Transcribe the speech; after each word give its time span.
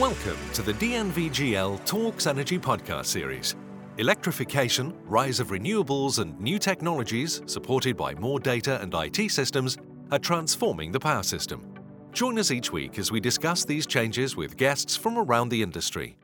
Welcome 0.00 0.38
to 0.54 0.62
the 0.62 0.72
DNVGL 0.72 1.84
Talks 1.84 2.26
Energy 2.26 2.58
podcast 2.58 3.04
series. 3.04 3.54
Electrification, 3.98 4.92
rise 5.04 5.38
of 5.38 5.50
renewables, 5.50 6.18
and 6.18 6.36
new 6.40 6.58
technologies, 6.58 7.42
supported 7.46 7.96
by 7.96 8.12
more 8.16 8.40
data 8.40 8.80
and 8.82 8.92
IT 8.92 9.30
systems, 9.30 9.78
are 10.10 10.18
transforming 10.18 10.90
the 10.90 10.98
power 10.98 11.22
system. 11.22 11.72
Join 12.12 12.40
us 12.40 12.50
each 12.50 12.72
week 12.72 12.98
as 12.98 13.12
we 13.12 13.20
discuss 13.20 13.64
these 13.64 13.86
changes 13.86 14.34
with 14.34 14.56
guests 14.56 14.96
from 14.96 15.16
around 15.16 15.50
the 15.50 15.62
industry. 15.62 16.16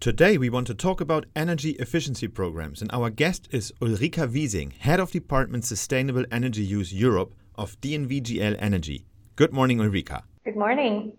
Today, 0.00 0.36
we 0.36 0.50
want 0.50 0.66
to 0.66 0.74
talk 0.74 1.00
about 1.00 1.24
energy 1.34 1.70
efficiency 1.78 2.28
programs, 2.28 2.82
and 2.82 2.92
our 2.92 3.08
guest 3.08 3.48
is 3.50 3.72
Ulrika 3.80 4.28
Wising, 4.28 4.74
Head 4.74 5.00
of 5.00 5.12
Department 5.12 5.64
Sustainable 5.64 6.26
Energy 6.30 6.62
Use 6.62 6.92
Europe 6.92 7.32
of 7.54 7.80
DNVGL 7.80 8.56
Energy. 8.58 9.06
Good 9.36 9.54
morning, 9.54 9.80
Ulrika. 9.80 10.24
Good 10.44 10.56
morning. 10.56 11.16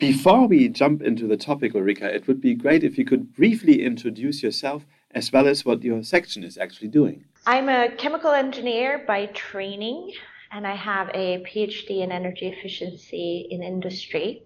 Before 0.00 0.46
we 0.46 0.68
jump 0.68 1.02
into 1.02 1.26
the 1.26 1.36
topic, 1.36 1.74
Ulrika, 1.74 2.06
it 2.06 2.26
would 2.26 2.40
be 2.40 2.54
great 2.54 2.84
if 2.84 2.96
you 2.96 3.04
could 3.04 3.34
briefly 3.34 3.84
introduce 3.84 4.42
yourself 4.42 4.86
as 5.10 5.30
well 5.30 5.46
as 5.46 5.66
what 5.66 5.84
your 5.84 6.02
section 6.02 6.42
is 6.42 6.56
actually 6.56 6.88
doing. 6.88 7.26
I'm 7.46 7.68
a 7.68 7.90
chemical 7.90 8.30
engineer 8.30 9.04
by 9.06 9.26
training, 9.26 10.12
and 10.52 10.66
I 10.66 10.74
have 10.74 11.10
a 11.12 11.44
PhD 11.44 12.00
in 12.00 12.12
energy 12.12 12.46
efficiency 12.46 13.46
in 13.50 13.62
industry. 13.62 14.42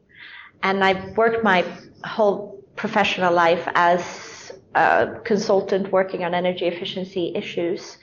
And 0.65 0.83
I've 0.83 1.17
worked 1.17 1.45
my 1.45 1.65
whole 2.03 2.61
professional 2.75 3.33
life 3.33 3.69
as 3.77 4.53
a 4.75 5.21
consultant 5.23 5.93
working 5.93 6.25
on 6.25 6.35
energy 6.35 6.65
efficiency 6.65 7.33
issues 7.37 7.99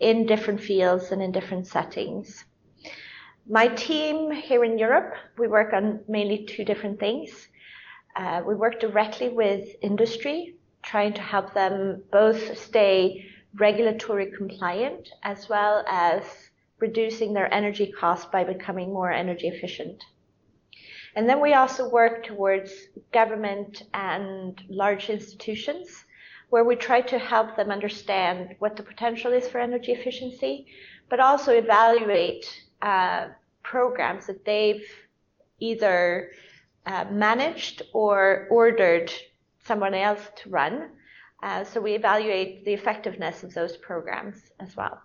in 0.00 0.24
different 0.24 0.58
fields 0.58 1.12
and 1.12 1.20
in 1.20 1.32
different 1.32 1.66
settings. 1.66 2.46
My 3.48 3.68
team 3.68 4.30
here 4.30 4.64
in 4.64 4.78
Europe, 4.78 5.14
we 5.36 5.48
work 5.48 5.74
on 5.74 6.00
mainly 6.08 6.46
two 6.46 6.64
different 6.64 6.98
things. 6.98 7.48
Uh, 8.16 8.42
we 8.46 8.54
work 8.54 8.80
directly 8.80 9.28
with 9.28 9.68
industry, 9.82 10.56
trying 10.82 11.12
to 11.12 11.20
help 11.20 11.52
them 11.52 12.02
both 12.10 12.56
stay 12.56 13.26
regulatory 13.56 14.30
compliant 14.30 15.10
as 15.22 15.46
well 15.50 15.84
as 15.86 16.24
reducing 16.78 17.34
their 17.34 17.52
energy 17.52 17.92
costs 17.92 18.26
by 18.32 18.44
becoming 18.44 18.94
more 18.94 19.12
energy 19.12 19.48
efficient. 19.48 20.02
And 21.14 21.28
then 21.28 21.40
we 21.40 21.52
also 21.52 21.88
work 21.90 22.24
towards 22.24 22.72
government 23.12 23.82
and 23.92 24.58
large 24.70 25.10
institutions 25.10 26.04
where 26.48 26.64
we 26.64 26.76
try 26.76 27.02
to 27.02 27.18
help 27.18 27.56
them 27.56 27.70
understand 27.70 28.56
what 28.58 28.76
the 28.76 28.82
potential 28.82 29.34
is 29.34 29.46
for 29.48 29.58
energy 29.58 29.92
efficiency, 29.92 30.66
but 31.10 31.20
also 31.20 31.52
evaluate 31.52 32.46
uh, 32.84 33.28
programs 33.62 34.26
that 34.26 34.44
they've 34.44 34.84
either 35.58 36.30
uh, 36.86 37.06
managed 37.10 37.82
or 37.92 38.46
ordered 38.50 39.10
someone 39.58 39.94
else 39.94 40.20
to 40.36 40.50
run. 40.50 40.90
Uh, 41.42 41.64
so 41.64 41.80
we 41.80 41.94
evaluate 41.94 42.64
the 42.64 42.72
effectiveness 42.72 43.42
of 43.42 43.54
those 43.54 43.76
programs 43.78 44.36
as 44.60 44.76
well. 44.76 45.00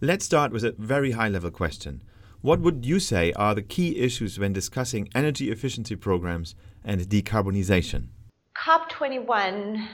Let's 0.00 0.24
start 0.24 0.52
with 0.52 0.64
a 0.64 0.74
very 0.78 1.12
high 1.12 1.28
level 1.28 1.50
question. 1.50 2.02
What 2.42 2.60
would 2.60 2.86
you 2.86 3.00
say 3.00 3.32
are 3.32 3.54
the 3.54 3.62
key 3.62 3.98
issues 3.98 4.38
when 4.38 4.52
discussing 4.52 5.08
energy 5.14 5.50
efficiency 5.50 5.96
programs 5.96 6.54
and 6.84 7.00
decarbonization? 7.00 8.08
COP21 8.54 9.84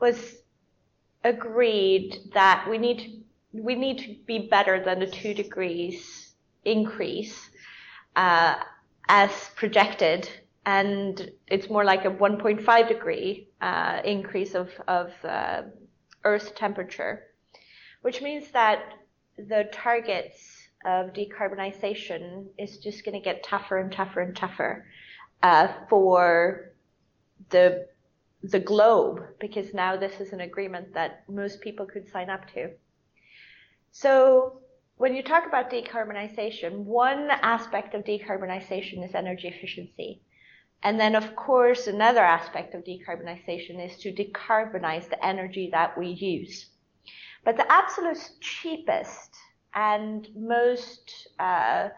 was 0.00 0.36
agreed 1.24 2.30
that 2.34 2.66
we 2.70 2.78
need 2.78 2.98
to, 2.98 3.23
we 3.54 3.74
need 3.76 3.98
to 3.98 4.16
be 4.26 4.48
better 4.48 4.82
than 4.84 4.98
the 4.98 5.06
two 5.06 5.32
degrees 5.32 6.34
increase 6.64 7.50
uh, 8.16 8.56
as 9.08 9.30
projected, 9.54 10.28
and 10.66 11.30
it's 11.46 11.70
more 11.70 11.84
like 11.84 12.04
a 12.04 12.10
1.5 12.10 12.88
degree 12.88 13.48
uh, 13.60 14.00
increase 14.04 14.54
of, 14.54 14.70
of 14.88 15.12
uh, 15.24 15.62
Earth's 16.24 16.52
temperature, 16.56 17.24
which 18.02 18.20
means 18.22 18.50
that 18.50 18.94
the 19.36 19.68
targets 19.72 20.68
of 20.84 21.12
decarbonization 21.12 22.46
is 22.58 22.78
just 22.78 23.04
going 23.04 23.14
to 23.14 23.24
get 23.24 23.42
tougher 23.42 23.78
and 23.78 23.92
tougher 23.92 24.20
and 24.20 24.36
tougher 24.36 24.86
uh, 25.42 25.68
for 25.88 26.72
the 27.50 27.86
the 28.42 28.60
globe 28.60 29.22
because 29.40 29.72
now 29.72 29.96
this 29.96 30.20
is 30.20 30.34
an 30.34 30.42
agreement 30.42 30.92
that 30.92 31.24
most 31.28 31.62
people 31.62 31.86
could 31.86 32.06
sign 32.10 32.28
up 32.28 32.46
to. 32.52 32.70
So 33.96 34.58
when 34.96 35.14
you 35.14 35.22
talk 35.22 35.46
about 35.46 35.70
decarbonization, 35.70 36.78
one 36.78 37.30
aspect 37.30 37.94
of 37.94 38.02
decarbonization 38.02 39.04
is 39.04 39.14
energy 39.14 39.46
efficiency. 39.46 40.20
And 40.82 40.98
then, 40.98 41.14
of 41.14 41.36
course, 41.36 41.86
another 41.86 42.24
aspect 42.24 42.74
of 42.74 42.82
decarbonization 42.82 43.78
is 43.86 43.96
to 43.98 44.12
decarbonize 44.12 45.08
the 45.08 45.24
energy 45.24 45.68
that 45.70 45.96
we 45.96 46.08
use. 46.08 46.66
But 47.44 47.56
the 47.56 47.70
absolute 47.70 48.18
cheapest 48.40 49.30
and 49.74 50.28
most 50.34 51.28
uh, 51.38 51.90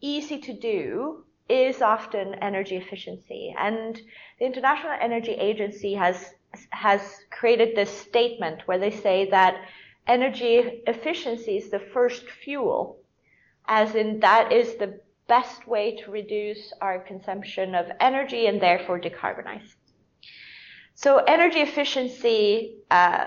easy 0.00 0.38
to 0.38 0.52
do 0.52 1.24
is 1.48 1.82
often 1.82 2.34
energy 2.34 2.76
efficiency. 2.76 3.52
And 3.58 4.00
the 4.38 4.46
International 4.46 4.96
Energy 5.00 5.32
Agency 5.32 5.94
has 5.94 6.32
has 6.70 7.00
created 7.30 7.76
this 7.76 7.90
statement 7.90 8.66
where 8.66 8.78
they 8.78 8.90
say 8.90 9.28
that 9.30 9.56
energy 10.10 10.82
efficiency 10.86 11.56
is 11.56 11.70
the 11.70 11.78
first 11.94 12.24
fuel, 12.42 12.98
as 13.66 13.94
in 13.94 14.20
that 14.20 14.52
is 14.52 14.74
the 14.76 15.00
best 15.28 15.66
way 15.68 15.96
to 15.96 16.10
reduce 16.10 16.72
our 16.80 16.98
consumption 16.98 17.74
of 17.76 17.86
energy 18.00 18.46
and 18.46 18.60
therefore 18.60 19.00
decarbonize. 19.00 19.68
So 20.94 21.18
energy 21.18 21.60
efficiency 21.60 22.78
uh, 22.90 23.26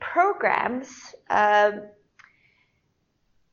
programs 0.00 0.88
uh, 1.28 1.72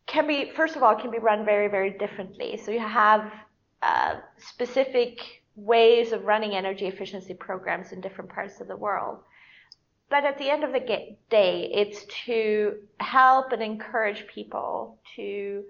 can 0.06 0.26
be, 0.26 0.52
first 0.56 0.78
of 0.78 0.84
all, 0.84 0.96
can 0.96 1.12
be 1.12 1.20
run 1.20 1.44
very, 1.44 1.68
very 1.68 1.92
differently. 2.04 2.58
So 2.64 2.72
you 2.72 2.80
have 2.80 3.30
uh, 3.82 4.16
specific 4.38 5.20
ways 5.58 6.14
of 6.14 6.24
running 6.24 6.54
energy 6.56 6.88
efficiency 6.88 7.34
programs 7.34 7.92
in 7.92 8.00
different 8.00 8.30
parts 8.30 8.62
of 8.62 8.68
the 8.70 8.78
world. 8.78 9.18
But 10.10 10.24
at 10.24 10.38
the 10.38 10.50
end 10.50 10.64
of 10.64 10.72
the 10.72 10.80
day, 11.30 11.72
it's 11.74 12.06
to 12.26 12.78
help 13.00 13.52
and 13.52 13.62
encourage 13.62 14.26
people 14.28 14.98
to 15.16 15.64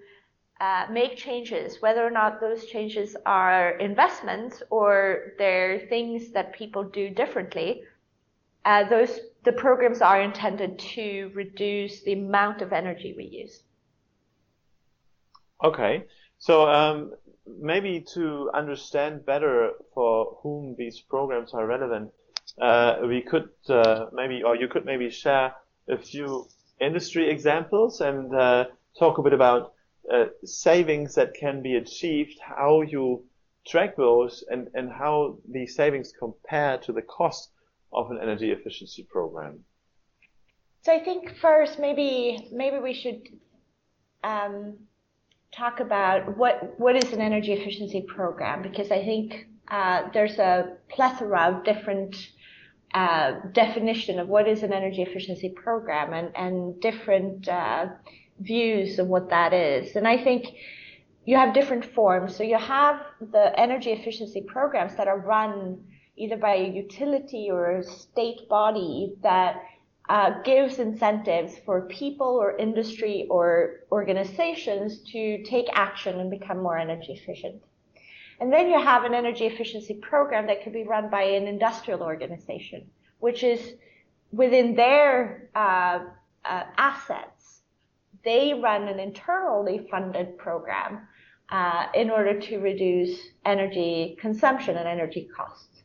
uh, 0.60 0.86
make 0.92 1.18
changes, 1.18 1.82
whether 1.82 2.06
or 2.06 2.12
not 2.12 2.40
those 2.40 2.66
changes 2.66 3.16
are 3.26 3.72
investments 3.78 4.62
or 4.70 5.34
they're 5.38 5.88
things 5.88 6.32
that 6.32 6.54
people 6.54 6.84
do 6.84 7.10
differently. 7.10 7.82
Uh, 8.66 8.88
those 8.90 9.20
the 9.44 9.52
programs 9.54 10.02
are 10.02 10.22
intended 10.22 10.78
to 10.78 11.32
reduce 11.34 12.04
the 12.04 12.14
amount 12.14 12.62
of 12.62 12.74
energy 12.74 13.14
we 13.16 13.24
use. 13.24 13.64
Okay, 15.64 16.04
so 16.38 16.68
um, 16.68 17.14
maybe 17.60 18.06
to 18.14 18.52
understand 18.54 19.26
better 19.26 19.72
for 19.94 20.38
whom 20.42 20.76
these 20.78 21.00
programs 21.00 21.54
are 21.54 21.66
relevant, 21.66 22.12
we 23.08 23.22
could 23.22 23.50
uh, 23.70 24.06
maybe, 24.14 24.44
or 24.44 24.56
you 24.56 24.68
could 24.68 24.86
maybe 24.86 25.10
share 25.10 25.54
a 25.88 25.98
few 25.98 26.48
industry 26.80 27.30
examples 27.30 28.02
and 28.02 28.34
uh, 28.36 28.66
talk 28.98 29.18
a 29.18 29.22
bit 29.24 29.34
about 29.34 29.74
uh, 30.14 30.26
savings 30.44 31.16
that 31.16 31.34
can 31.34 31.62
be 31.62 31.76
achieved, 31.76 32.40
how 32.40 32.82
you 32.82 33.24
track 33.68 33.96
those, 33.98 34.44
and, 34.50 34.68
and 34.74 34.90
how 34.92 35.38
these 35.50 35.76
savings 35.76 36.14
compare 36.18 36.78
to 36.78 36.94
the 36.94 37.02
cost 37.02 37.50
of 37.94 38.12
an 38.12 38.20
energy 38.22 38.52
efficiency 38.52 39.04
program. 39.04 39.60
So 40.84 40.94
I 40.94 41.04
think 41.04 41.36
first, 41.42 41.80
maybe 41.80 42.48
maybe 42.52 42.80
we 42.80 42.94
should 42.94 43.28
um, 44.24 44.78
talk 45.52 45.80
about 45.82 46.38
what 46.38 46.80
what 46.80 46.96
is 46.96 47.12
an 47.12 47.20
energy 47.20 47.52
efficiency 47.52 48.02
program 48.02 48.62
because 48.62 48.90
I 48.92 49.04
think 49.04 49.48
uh, 49.70 50.04
there's 50.14 50.38
a 50.38 50.78
plethora 50.90 51.52
of 51.52 51.66
different 51.66 52.16
uh, 52.94 53.34
definition 53.52 54.20
of 54.20 54.28
what 54.28 54.48
is 54.48 54.64
an 54.64 54.74
energy 54.74 55.02
efficiency 55.02 55.50
program 55.50 56.14
and, 56.14 56.32
and 56.36 56.80
different 56.82 57.48
uh, 57.48 57.88
views 58.40 59.00
of 59.00 59.08
what 59.08 59.30
that 59.30 59.54
is. 59.54 59.96
And 59.96 60.08
I 60.08 60.24
think 60.24 60.46
you 61.26 61.36
have 61.36 61.54
different 61.54 61.86
forms. 61.94 62.36
So 62.36 62.44
you 62.44 62.58
have 62.58 63.02
the 63.20 63.58
energy 63.60 63.92
efficiency 63.92 64.42
programs 64.42 64.96
that 64.96 65.08
are 65.08 65.20
run 65.20 65.84
either 66.16 66.38
by 66.38 66.56
a 66.56 66.70
utility 66.70 67.50
or 67.52 67.78
a 67.78 67.84
state 67.84 68.48
body 68.50 69.14
that 69.22 69.62
uh, 70.10 70.42
gives 70.44 70.80
incentives 70.80 71.58
for 71.66 71.82
people 71.88 72.28
or 72.28 72.58
industry 72.58 73.28
or 73.30 73.82
organizations 73.92 75.00
to 75.12 75.44
take 75.44 75.68
action 75.74 76.20
and 76.20 76.32
become 76.32 76.64
more 76.64 76.78
energy 76.78 77.12
efficient. 77.12 77.62
And 78.40 78.54
then 78.54 78.70
you 78.70 78.80
have 78.80 79.04
an 79.04 79.14
energy 79.14 79.46
efficiency 79.46 79.96
program 79.96 80.48
that 80.48 80.64
could 80.64 80.74
be 80.74 80.84
run 80.84 81.10
by 81.10 81.24
an 81.24 81.48
industrial 81.48 82.04
organization, 82.04 82.90
which 83.20 83.44
is 83.44 83.74
within 84.32 84.76
their 84.76 85.50
uh, 85.56 86.00
uh, 86.46 86.64
assets. 86.78 87.62
They 88.24 88.54
run 88.54 88.88
an 88.88 89.00
internally 89.00 89.88
funded 89.90 90.38
program 90.38 91.08
uh, 91.50 91.88
in 91.96 92.10
order 92.10 92.40
to 92.40 92.58
reduce 92.60 93.18
energy 93.46 94.18
consumption 94.20 94.76
and 94.78 94.88
energy 94.88 95.30
costs. 95.36 95.84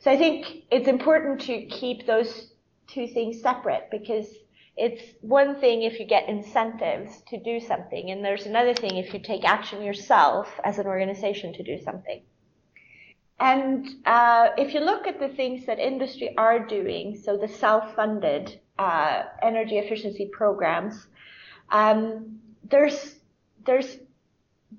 So 0.00 0.10
I 0.10 0.16
think 0.16 0.64
it's 0.70 0.88
important 0.88 1.40
to 1.42 1.66
keep 1.66 2.06
those 2.06 2.52
two 2.86 3.06
things 3.08 3.40
separate 3.40 3.88
because 3.90 4.26
it's 4.76 5.02
one 5.22 5.58
thing 5.58 5.82
if 5.82 5.98
you 5.98 6.06
get 6.06 6.28
incentives 6.28 7.22
to 7.28 7.38
do 7.38 7.60
something, 7.60 8.10
and 8.10 8.24
there's 8.24 8.46
another 8.46 8.74
thing 8.74 8.96
if 8.96 9.14
you 9.14 9.20
take 9.20 9.44
action 9.44 9.82
yourself 9.82 10.48
as 10.64 10.78
an 10.78 10.86
organization 10.86 11.52
to 11.54 11.62
do 11.62 11.80
something. 11.82 12.22
And 13.38 13.86
uh, 14.06 14.48
if 14.56 14.74
you 14.74 14.80
look 14.80 15.06
at 15.06 15.18
the 15.18 15.28
things 15.28 15.66
that 15.66 15.78
industry 15.78 16.34
are 16.36 16.58
doing, 16.66 17.16
so 17.22 17.36
the 17.36 17.48
self-funded 17.48 18.60
uh, 18.78 19.24
energy 19.42 19.78
efficiency 19.78 20.30
programs, 20.32 21.06
um, 21.70 22.40
there's 22.68 23.16
there's 23.64 23.98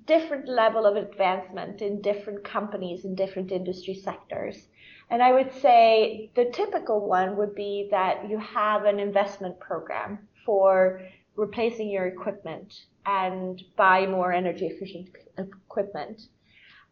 different 0.06 0.48
level 0.48 0.86
of 0.86 0.96
advancement 0.96 1.82
in 1.82 2.00
different 2.00 2.44
companies 2.44 3.04
in 3.04 3.14
different 3.14 3.52
industry 3.52 3.94
sectors. 3.94 4.68
And 5.10 5.22
I 5.22 5.32
would 5.32 5.52
say 5.52 6.30
the 6.34 6.46
typical 6.46 7.06
one 7.06 7.36
would 7.36 7.54
be 7.54 7.88
that 7.90 8.28
you 8.28 8.38
have 8.38 8.84
an 8.84 8.98
investment 9.00 9.58
program 9.58 10.18
for 10.44 11.00
replacing 11.36 11.88
your 11.88 12.06
equipment 12.06 12.74
and 13.06 13.62
buy 13.76 14.06
more 14.06 14.32
energy 14.32 14.66
efficient 14.66 15.08
equipment. 15.38 16.22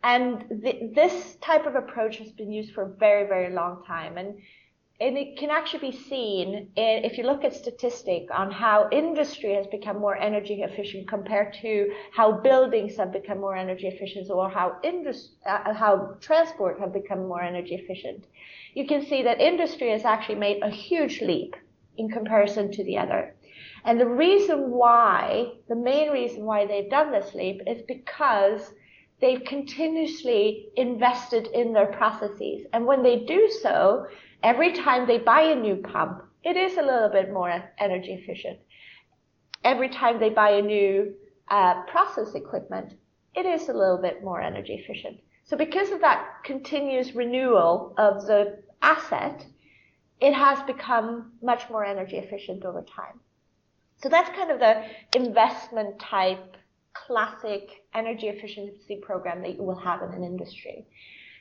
And 0.02 0.62
th- 0.62 0.94
this 0.94 1.36
type 1.36 1.66
of 1.66 1.74
approach 1.74 2.18
has 2.18 2.30
been 2.30 2.52
used 2.52 2.72
for 2.72 2.84
a 2.84 2.96
very, 2.96 3.26
very 3.26 3.52
long 3.52 3.84
time. 3.84 4.16
And, 4.16 4.38
and 4.98 5.18
it 5.18 5.36
can 5.36 5.50
actually 5.50 5.90
be 5.90 5.96
seen 5.96 6.70
in, 6.74 7.04
if 7.04 7.18
you 7.18 7.24
look 7.24 7.44
at 7.44 7.54
statistic 7.54 8.28
on 8.32 8.50
how 8.50 8.88
industry 8.90 9.54
has 9.54 9.66
become 9.66 9.98
more 9.98 10.16
energy 10.16 10.62
efficient 10.62 11.06
compared 11.06 11.52
to 11.52 11.92
how 12.12 12.32
buildings 12.32 12.96
have 12.96 13.12
become 13.12 13.38
more 13.38 13.54
energy 13.54 13.88
efficient 13.88 14.30
or 14.30 14.48
how 14.48 14.76
indus- 14.82 15.32
uh, 15.44 15.74
how 15.74 16.16
transport 16.20 16.80
have 16.80 16.94
become 16.94 17.28
more 17.28 17.42
energy 17.42 17.74
efficient. 17.74 18.24
You 18.72 18.86
can 18.86 19.04
see 19.04 19.22
that 19.22 19.40
industry 19.40 19.90
has 19.90 20.04
actually 20.04 20.36
made 20.36 20.62
a 20.62 20.70
huge 20.70 21.20
leap 21.20 21.56
in 21.98 22.08
comparison 22.08 22.72
to 22.72 22.84
the 22.84 22.96
other. 22.96 23.34
And 23.84 24.00
the 24.00 24.08
reason 24.08 24.70
why, 24.70 25.52
the 25.68 25.76
main 25.76 26.10
reason 26.10 26.44
why 26.44 26.66
they've 26.66 26.90
done 26.90 27.12
this 27.12 27.34
leap 27.34 27.60
is 27.66 27.82
because 27.82 28.72
they've 29.20 29.44
continuously 29.44 30.68
invested 30.76 31.48
in 31.48 31.72
their 31.72 31.86
processes. 31.86 32.66
And 32.72 32.86
when 32.86 33.02
they 33.02 33.24
do 33.24 33.50
so, 33.62 34.06
every 34.42 34.72
time 34.72 35.06
they 35.06 35.18
buy 35.18 35.42
a 35.42 35.54
new 35.56 35.76
pump, 35.76 36.22
it 36.44 36.56
is 36.56 36.76
a 36.76 36.82
little 36.82 37.08
bit 37.08 37.32
more 37.32 37.50
energy 37.78 38.12
efficient. 38.12 38.58
Every 39.64 39.88
time 39.88 40.20
they 40.20 40.30
buy 40.30 40.50
a 40.50 40.62
new 40.62 41.14
uh, 41.48 41.82
process 41.84 42.34
equipment, 42.34 42.94
it 43.34 43.46
is 43.46 43.68
a 43.68 43.72
little 43.72 43.98
bit 43.98 44.22
more 44.22 44.40
energy 44.40 44.74
efficient. 44.74 45.18
So 45.44 45.56
because 45.56 45.90
of 45.90 46.00
that 46.00 46.42
continuous 46.44 47.14
renewal 47.14 47.94
of 47.98 48.26
the 48.26 48.62
asset, 48.82 49.46
it 50.20 50.32
has 50.32 50.60
become 50.62 51.32
much 51.42 51.68
more 51.70 51.84
energy 51.84 52.16
efficient 52.16 52.64
over 52.64 52.82
time. 52.82 53.20
So 54.02 54.08
that's 54.08 54.30
kind 54.30 54.50
of 54.50 54.58
the 54.58 54.84
investment 55.14 55.98
type 55.98 56.56
classic 56.92 57.84
energy 57.94 58.28
efficiency 58.28 59.00
program 59.02 59.42
that 59.42 59.56
you 59.56 59.62
will 59.62 59.78
have 59.78 60.02
in 60.02 60.12
an 60.12 60.24
industry. 60.24 60.86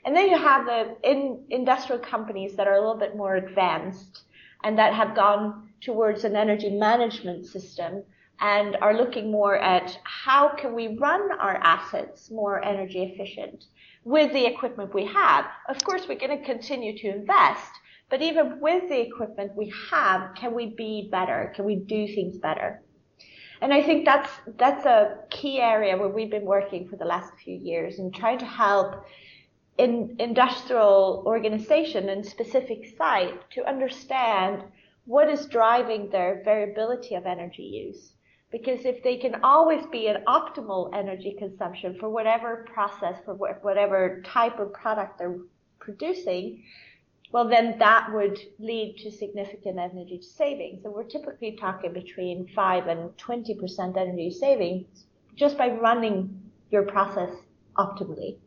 And 0.05 0.15
then 0.15 0.29
you 0.29 0.37
have 0.37 0.65
the 0.65 0.95
in, 1.03 1.43
industrial 1.49 1.99
companies 1.99 2.55
that 2.55 2.67
are 2.67 2.75
a 2.75 2.79
little 2.79 2.99
bit 2.99 3.15
more 3.15 3.35
advanced 3.35 4.23
and 4.63 4.77
that 4.77 4.93
have 4.93 5.15
gone 5.15 5.69
towards 5.81 6.23
an 6.23 6.35
energy 6.35 6.69
management 6.69 7.47
system 7.47 8.03
and 8.39 8.75
are 8.81 8.95
looking 8.95 9.31
more 9.31 9.57
at 9.57 9.97
how 10.03 10.49
can 10.49 10.75
we 10.75 10.97
run 10.97 11.31
our 11.39 11.55
assets 11.63 12.29
more 12.29 12.63
energy 12.63 13.03
efficient 13.03 13.65
with 14.03 14.31
the 14.33 14.45
equipment 14.45 14.93
we 14.93 15.05
have. 15.05 15.45
Of 15.67 15.83
course, 15.83 16.07
we're 16.07 16.19
going 16.19 16.37
to 16.37 16.45
continue 16.45 16.97
to 16.99 17.07
invest, 17.07 17.71
but 18.09 18.21
even 18.21 18.59
with 18.59 18.87
the 18.89 19.01
equipment 19.01 19.55
we 19.55 19.73
have, 19.89 20.35
can 20.35 20.53
we 20.53 20.67
be 20.67 21.09
better? 21.11 21.51
Can 21.55 21.65
we 21.65 21.77
do 21.77 22.07
things 22.07 22.37
better? 22.37 22.81
And 23.61 23.73
I 23.73 23.81
think 23.81 24.05
that's 24.05 24.29
that's 24.57 24.85
a 24.85 25.17
key 25.31 25.59
area 25.59 25.97
where 25.97 26.09
we've 26.09 26.29
been 26.29 26.45
working 26.45 26.87
for 26.87 26.97
the 26.97 27.05
last 27.05 27.33
few 27.43 27.55
years 27.55 27.99
and 27.99 28.13
trying 28.13 28.37
to 28.39 28.45
help 28.45 29.05
in 29.77 30.15
industrial 30.19 31.23
organization 31.25 32.09
and 32.09 32.25
specific 32.25 32.95
site 32.97 33.49
to 33.51 33.67
understand 33.67 34.63
what 35.05 35.29
is 35.29 35.45
driving 35.47 36.09
their 36.09 36.41
variability 36.43 37.15
of 37.15 37.25
energy 37.25 37.63
use. 37.63 38.13
Because 38.51 38.85
if 38.85 39.03
they 39.03 39.17
can 39.17 39.43
always 39.43 39.85
be 39.87 40.07
an 40.07 40.23
optimal 40.27 40.95
energy 40.95 41.35
consumption 41.37 41.97
for 41.99 42.09
whatever 42.09 42.65
process, 42.73 43.17
for 43.25 43.33
whatever 43.35 44.23
type 44.25 44.59
of 44.59 44.71
product 44.71 45.19
they're 45.19 45.39
producing, 45.79 46.63
well, 47.31 47.49
then 47.49 47.77
that 47.79 48.13
would 48.13 48.39
lead 48.59 48.95
to 48.99 49.11
significant 49.11 49.77
energy 49.77 50.21
savings. 50.21 50.83
So 50.83 50.89
we're 50.89 51.03
typically 51.03 51.57
talking 51.59 51.91
between 51.91 52.47
5 52.55 52.87
and 52.87 53.09
20% 53.17 53.97
energy 53.97 54.31
savings 54.31 55.05
just 55.35 55.57
by 55.57 55.67
running 55.67 56.49
your 56.71 56.83
process 56.83 57.31
optimally. 57.77 58.37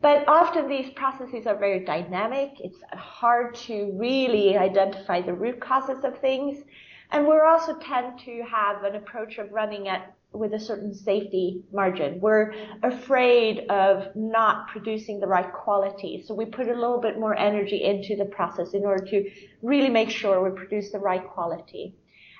But 0.00 0.28
often 0.28 0.68
these 0.68 0.90
processes 0.90 1.46
are 1.46 1.56
very 1.56 1.84
dynamic. 1.84 2.50
It's 2.60 2.78
hard 2.92 3.54
to 3.66 3.92
really 3.94 4.56
identify 4.56 5.22
the 5.22 5.34
root 5.34 5.60
causes 5.60 6.04
of 6.04 6.18
things. 6.18 6.62
And 7.10 7.26
we 7.26 7.34
also 7.38 7.76
tend 7.78 8.18
to 8.20 8.42
have 8.42 8.84
an 8.84 8.96
approach 8.96 9.38
of 9.38 9.52
running 9.52 9.88
at 9.88 10.14
with 10.34 10.52
a 10.52 10.58
certain 10.58 10.92
safety 10.92 11.62
margin. 11.72 12.20
We're 12.20 12.54
afraid 12.82 13.70
of 13.70 14.14
not 14.16 14.68
producing 14.68 15.20
the 15.20 15.28
right 15.28 15.50
quality. 15.52 16.24
So 16.26 16.34
we 16.34 16.44
put 16.44 16.68
a 16.68 16.74
little 16.74 17.00
bit 17.00 17.18
more 17.18 17.36
energy 17.36 17.82
into 17.84 18.16
the 18.16 18.24
process 18.24 18.74
in 18.74 18.84
order 18.84 19.04
to 19.06 19.30
really 19.62 19.90
make 19.90 20.10
sure 20.10 20.42
we 20.42 20.50
produce 20.56 20.90
the 20.90 20.98
right 20.98 21.24
quality. 21.24 21.94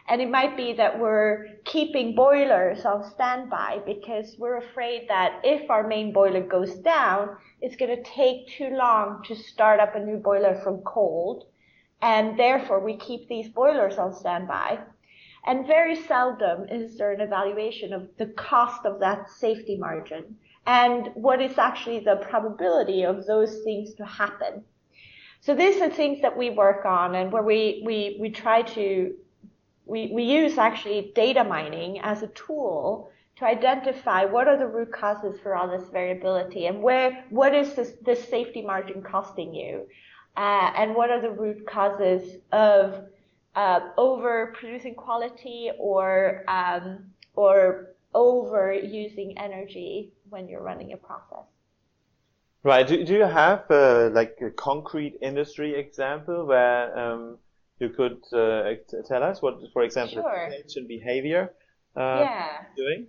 And 0.06 0.20
it 0.20 0.30
might 0.30 0.56
be 0.56 0.74
that 0.74 0.98
we're 0.98 1.46
keeping 1.64 2.14
boilers 2.14 2.84
on 2.84 3.10
standby 3.10 3.80
because 3.86 4.36
we're 4.38 4.58
afraid 4.58 5.08
that 5.08 5.40
if 5.42 5.70
our 5.70 5.86
main 5.86 6.12
boiler 6.12 6.42
goes 6.42 6.74
down, 6.74 7.36
it's 7.62 7.76
going 7.76 7.96
to 7.96 8.02
take 8.02 8.48
too 8.48 8.68
long 8.68 9.22
to 9.24 9.34
start 9.34 9.80
up 9.80 9.94
a 9.94 10.04
new 10.04 10.18
boiler 10.18 10.60
from 10.62 10.82
cold. 10.82 11.44
And 12.02 12.38
therefore 12.38 12.80
we 12.80 12.96
keep 12.96 13.28
these 13.28 13.48
boilers 13.48 13.96
on 13.96 14.12
standby. 14.12 14.80
And 15.46 15.66
very 15.66 15.96
seldom 15.96 16.68
is 16.68 16.98
there 16.98 17.12
an 17.12 17.20
evaluation 17.20 17.92
of 17.92 18.08
the 18.18 18.26
cost 18.26 18.84
of 18.84 19.00
that 19.00 19.30
safety 19.30 19.76
margin 19.76 20.36
and 20.66 21.10
what 21.14 21.42
is 21.42 21.58
actually 21.58 22.00
the 22.00 22.16
probability 22.16 23.04
of 23.04 23.26
those 23.26 23.62
things 23.64 23.94
to 23.94 24.04
happen. 24.06 24.64
So 25.40 25.54
these 25.54 25.80
are 25.82 25.90
things 25.90 26.22
that 26.22 26.36
we 26.36 26.48
work 26.48 26.86
on 26.86 27.14
and 27.14 27.30
where 27.30 27.42
we, 27.42 27.82
we, 27.84 28.16
we 28.18 28.30
try 28.30 28.62
to, 28.62 29.14
we, 29.86 30.10
we 30.12 30.22
use 30.24 30.58
actually 30.58 31.12
data 31.14 31.44
mining 31.44 32.00
as 32.00 32.22
a 32.22 32.28
tool 32.28 33.10
to 33.36 33.44
identify 33.44 34.24
what 34.24 34.46
are 34.46 34.56
the 34.56 34.66
root 34.66 34.92
causes 34.92 35.40
for 35.40 35.56
all 35.56 35.68
this 35.68 35.88
variability 35.90 36.66
and 36.66 36.82
where, 36.82 37.24
what 37.30 37.54
is 37.54 37.74
this, 37.74 37.92
this 38.02 38.28
safety 38.28 38.62
margin 38.62 39.02
costing 39.02 39.54
you? 39.54 39.86
Uh, 40.36 40.72
and 40.76 40.94
what 40.94 41.10
are 41.10 41.20
the 41.20 41.30
root 41.30 41.66
causes 41.66 42.38
of 42.52 43.04
uh, 43.54 43.80
over 43.96 44.52
producing 44.58 44.94
quality 44.94 45.70
or 45.78 46.44
um, 46.48 47.04
or 47.34 47.94
over 48.14 48.72
using 48.72 49.36
energy 49.38 50.12
when 50.28 50.48
you're 50.48 50.62
running 50.62 50.92
a 50.92 50.96
process. 50.96 51.46
Right. 52.62 52.86
Do, 52.86 53.04
do 53.04 53.12
you 53.12 53.24
have 53.24 53.64
uh, 53.70 54.10
like 54.12 54.38
a 54.40 54.50
concrete 54.50 55.18
industry 55.20 55.74
example 55.78 56.46
where 56.46 56.96
um, 56.98 57.38
you 57.78 57.88
could 57.90 58.22
uh, 58.32 58.74
tell 59.06 59.22
us 59.22 59.42
what, 59.42 59.58
for 59.72 59.82
example, 59.82 60.22
sure. 60.22 60.86
behavior 60.86 61.52
uh, 61.96 62.20
yeah. 62.20 62.48
doing? 62.76 63.06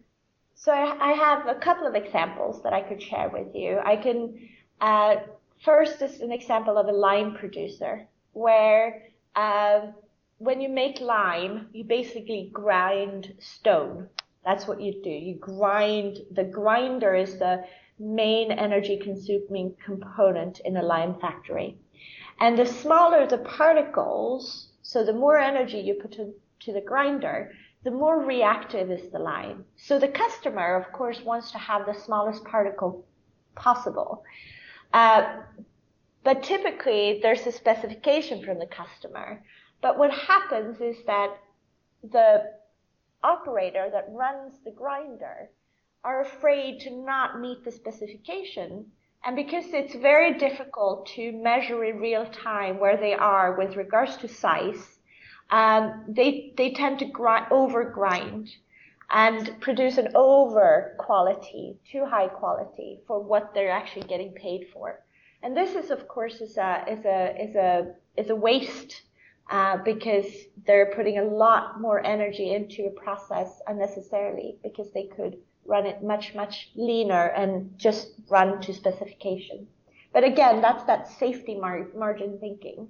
So 0.55 0.71
I 0.71 1.11
have 1.11 1.47
a 1.47 1.55
couple 1.59 1.85
of 1.85 1.95
examples 1.95 2.63
that 2.63 2.73
I 2.73 2.81
could 2.81 3.01
share 3.01 3.29
with 3.29 3.53
you. 3.53 3.79
I 3.83 3.97
can 3.97 4.39
uh, 4.81 5.17
first 5.63 6.01
is 6.01 6.21
an 6.21 6.31
example 6.31 6.77
of 6.77 6.87
a 6.87 6.91
lime 6.91 7.35
producer 7.35 8.07
where 8.33 9.03
um, 9.35 9.93
when 10.37 10.61
you 10.61 10.69
make 10.69 10.99
lime, 10.99 11.67
you 11.71 11.83
basically 11.83 12.49
grind 12.51 13.33
stone. 13.39 14.07
That's 14.43 14.67
what 14.67 14.81
you 14.81 15.01
do. 15.03 15.09
You 15.09 15.35
grind, 15.35 16.19
the 16.31 16.43
grinder 16.43 17.15
is 17.15 17.37
the 17.37 17.63
main 17.99 18.51
energy 18.51 18.97
consuming 18.97 19.75
component 19.83 20.59
in 20.59 20.77
a 20.77 20.83
lime 20.83 21.15
factory. 21.19 21.77
And 22.39 22.57
the 22.57 22.65
smaller 22.65 23.25
the 23.27 23.37
particles, 23.39 24.69
so 24.81 25.03
the 25.03 25.13
more 25.13 25.37
energy 25.37 25.79
you 25.79 25.95
put 25.95 26.11
to, 26.13 26.33
to 26.61 26.73
the 26.73 26.81
grinder, 26.81 27.51
the 27.83 27.91
more 27.91 28.25
reactive 28.25 28.91
is 28.91 29.11
the 29.11 29.19
lime. 29.19 29.65
So 29.77 29.99
the 29.99 30.07
customer, 30.07 30.75
of 30.75 30.91
course, 30.91 31.21
wants 31.21 31.51
to 31.51 31.57
have 31.57 31.85
the 31.85 31.93
smallest 31.93 32.43
particle 32.43 33.05
possible. 33.55 34.23
Uh, 34.93 35.37
but 36.23 36.43
typically, 36.43 37.19
there's 37.21 37.45
a 37.45 37.51
specification 37.51 38.43
from 38.43 38.59
the 38.59 38.65
customer 38.67 39.41
but 39.85 39.99
what 39.99 40.09
happens 40.11 40.81
is 40.81 40.97
that 41.05 41.37
the 42.01 42.53
operator 43.23 43.87
that 43.91 44.07
runs 44.09 44.53
the 44.63 44.71
grinder 44.71 45.51
are 46.03 46.21
afraid 46.21 46.79
to 46.79 46.89
not 46.89 47.39
meet 47.39 47.63
the 47.63 47.71
specification 47.71 48.91
And 49.25 49.35
because 49.35 49.65
it's 49.73 49.95
very 49.95 50.37
difficult 50.37 51.07
to 51.15 51.31
measure 51.31 51.83
in 51.83 51.97
real 51.97 52.27
time 52.27 52.79
where 52.79 52.95
they 52.95 53.15
are 53.15 53.57
with 53.57 53.75
regards 53.75 54.17
to 54.17 54.27
size, 54.27 54.99
um, 55.49 56.05
they, 56.07 56.53
they 56.57 56.71
tend 56.73 56.99
to 56.99 57.05
grind, 57.05 57.47
over 57.51 57.83
grind 57.85 58.49
and 59.09 59.59
produce 59.61 59.97
an 59.97 60.09
over 60.13 60.95
quality, 60.99 61.77
too 61.91 62.05
high 62.05 62.27
quality 62.27 62.99
for 63.07 63.19
what 63.19 63.51
they're 63.55 63.71
actually 63.71 64.05
getting 64.07 64.31
paid 64.33 64.67
for. 64.71 65.03
And 65.41 65.57
this 65.57 65.73
is, 65.73 65.89
of 65.89 66.07
course, 66.07 66.41
is 66.41 66.57
a, 66.57 66.85
is 66.87 67.03
a, 67.05 67.35
is 67.41 67.55
a, 67.55 67.93
is 68.17 68.29
a 68.29 68.35
waste 68.35 69.01
uh, 69.49 69.77
because 69.83 70.25
they're 70.67 70.93
putting 70.95 71.17
a 71.17 71.23
lot 71.23 71.81
more 71.81 72.05
energy 72.05 72.53
into 72.53 72.85
a 72.85 72.91
process 72.91 73.59
unnecessarily 73.67 74.57
because 74.63 74.91
they 74.93 75.07
could 75.15 75.37
run 75.65 75.85
it 75.85 76.03
much, 76.03 76.35
much 76.35 76.69
leaner 76.75 77.27
and 77.27 77.77
just 77.77 78.09
run 78.29 78.61
to 78.61 78.73
specification. 78.73 79.67
But 80.13 80.23
again, 80.23 80.61
that's 80.61 80.83
that 80.85 81.07
safety 81.07 81.55
mar- 81.55 81.89
margin 81.95 82.37
thinking. 82.39 82.89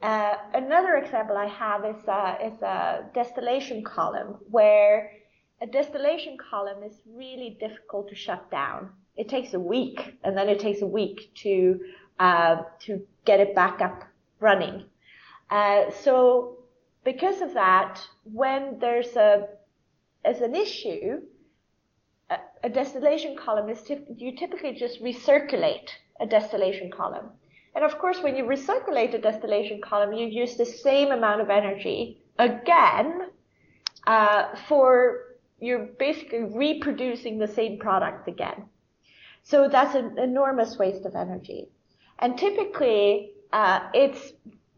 Uh, 0.00 0.34
another 0.54 0.96
example 0.96 1.36
I 1.36 1.46
have 1.46 1.84
is 1.84 2.02
a, 2.08 2.38
is 2.44 2.62
a 2.62 3.04
distillation 3.14 3.84
column 3.84 4.36
where 4.50 5.12
a 5.60 5.66
distillation 5.66 6.36
column 6.36 6.82
is 6.82 7.00
really 7.06 7.56
difficult 7.60 8.08
to 8.08 8.16
shut 8.16 8.50
down. 8.50 8.90
It 9.16 9.28
takes 9.28 9.54
a 9.54 9.60
week, 9.60 10.18
and 10.24 10.36
then 10.36 10.48
it 10.48 10.58
takes 10.58 10.82
a 10.82 10.86
week 10.86 11.32
to 11.42 11.80
uh, 12.18 12.62
to 12.80 13.06
get 13.24 13.40
it 13.40 13.54
back 13.54 13.80
up 13.80 14.04
running. 14.40 14.84
Uh, 15.50 15.90
so 15.90 16.58
because 17.04 17.40
of 17.42 17.54
that, 17.54 18.00
when 18.24 18.78
there's 18.80 19.14
a 19.16 19.48
as 20.24 20.40
an 20.40 20.54
issue, 20.54 21.20
a, 22.62 22.70
distillation 22.70 23.36
column 23.36 23.68
is 23.68 23.82
you 24.16 24.36
typically 24.36 24.72
just 24.72 25.02
recirculate 25.02 25.88
a 26.20 26.26
distillation 26.26 26.90
column. 26.90 27.30
And 27.74 27.84
of 27.84 27.98
course, 27.98 28.22
when 28.22 28.36
you 28.36 28.44
recirculate 28.44 29.14
a 29.14 29.18
distillation 29.18 29.80
column, 29.80 30.12
you 30.12 30.26
use 30.26 30.56
the 30.56 30.66
same 30.66 31.10
amount 31.10 31.40
of 31.40 31.50
energy 31.50 32.18
again 32.38 33.28
uh, 34.06 34.54
for 34.68 35.36
you're 35.60 35.86
basically 35.98 36.42
reproducing 36.42 37.38
the 37.38 37.46
same 37.48 37.78
product 37.78 38.28
again. 38.28 38.64
So 39.44 39.68
that's 39.68 39.94
an 39.94 40.18
enormous 40.18 40.76
waste 40.76 41.04
of 41.06 41.14
energy. 41.14 41.68
And 42.18 42.36
typically, 42.36 43.32
uh, 43.52 43.88
it's 43.94 44.32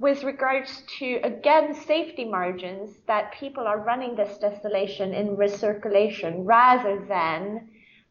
with 0.05 0.23
regards 0.23 0.83
to 0.99 1.19
again 1.25 1.73
safety 1.73 2.27
margins 2.27 2.91
that 3.07 3.33
people 3.33 3.67
are 3.67 3.81
running 3.81 4.15
this 4.15 4.37
distillation 4.37 5.15
in 5.15 5.35
recirculation 5.35 6.43
rather 6.45 7.03
than 7.09 7.67